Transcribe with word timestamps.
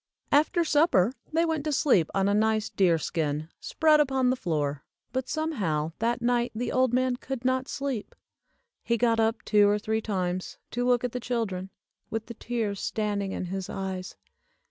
After 0.31 0.63
supper 0.63 1.13
they 1.31 1.45
went 1.45 1.63
to 1.65 1.71
sleep 1.71 2.09
on 2.15 2.27
a 2.27 2.33
nice 2.33 2.71
deer 2.71 2.97
skin, 2.97 3.49
spread 3.59 3.99
upon 3.99 4.31
the 4.31 4.35
floor, 4.35 4.83
but 5.13 5.29
some 5.29 5.51
how 5.51 5.93
that 5.99 6.23
night 6.23 6.51
the 6.55 6.71
old 6.71 6.91
man 6.91 7.17
could 7.17 7.45
not 7.45 7.67
sleep. 7.67 8.15
He 8.81 8.97
got 8.97 9.19
up 9.19 9.43
two 9.45 9.69
or 9.69 9.77
three 9.77 10.01
times 10.01 10.57
to 10.71 10.87
look 10.87 11.03
at 11.03 11.11
the 11.11 11.19
children, 11.19 11.69
with 12.09 12.25
the 12.25 12.33
tears 12.33 12.79
standing 12.79 13.31
in 13.31 13.45
his 13.45 13.69
eyes. 13.69 14.15